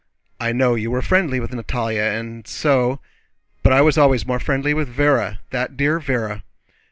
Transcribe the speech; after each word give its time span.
"I 0.39 0.51
know 0.51 0.73
you 0.73 0.89
were 0.89 1.03
friendly 1.03 1.39
with 1.39 1.53
Natalie, 1.53 1.99
and 1.99 2.47
so... 2.47 2.99
but 3.61 3.71
I 3.71 3.81
was 3.81 3.99
always 3.99 4.25
more 4.25 4.39
friendly 4.39 4.73
with 4.73 4.89
Véra—that 4.95 5.77
dear 5.77 5.99
Véra." 5.99 6.41